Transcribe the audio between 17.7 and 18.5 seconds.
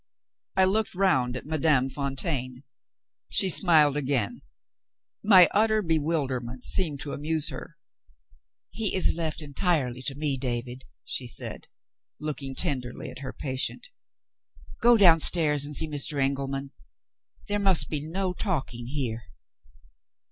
be no